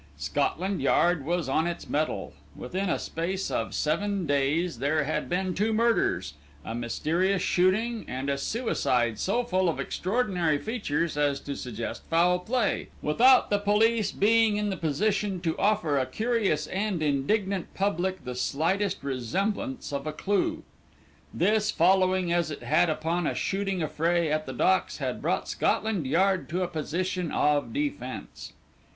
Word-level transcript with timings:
Scotland 0.17 0.81
Yard 0.81 1.23
was 1.23 1.47
on 1.47 1.67
its 1.67 1.87
mettle. 1.87 2.33
Within 2.55 2.89
a 2.89 2.97
space 2.97 3.51
of 3.51 3.75
seven 3.75 4.25
days 4.25 4.79
there 4.79 5.03
had 5.03 5.29
been 5.29 5.53
two 5.53 5.73
murders, 5.73 6.33
a 6.65 6.73
mysterious 6.73 7.43
shooting, 7.43 8.05
and 8.07 8.27
a 8.27 8.35
suicide 8.39 9.19
so 9.19 9.43
full 9.43 9.69
of 9.69 9.79
extraordinary 9.79 10.57
features 10.57 11.17
as 11.17 11.39
to 11.41 11.55
suggest 11.55 12.01
foul 12.09 12.39
play, 12.39 12.87
without 13.03 13.51
the 13.51 13.59
police 13.59 14.11
being 14.11 14.57
in 14.57 14.71
the 14.71 14.75
position 14.75 15.39
to 15.41 15.55
offer 15.59 15.99
a 15.99 16.07
curious 16.07 16.65
and 16.65 17.03
indignant 17.03 17.71
public 17.75 18.25
the 18.25 18.33
slightest 18.33 19.03
resemblance 19.03 19.93
of 19.93 20.07
a 20.07 20.11
clue. 20.11 20.63
This, 21.31 21.69
following 21.69 22.33
as 22.33 22.49
it 22.49 22.63
had 22.63 22.89
upon 22.89 23.27
a 23.27 23.35
shooting 23.35 23.83
affray 23.83 24.31
at 24.31 24.47
the 24.47 24.53
Docks, 24.53 24.97
had 24.97 25.21
brought 25.21 25.47
Scotland 25.47 26.07
Yard 26.07 26.49
to 26.49 26.63
a 26.63 26.67
position 26.67 27.31
of 27.31 27.71
defence. 27.71 28.53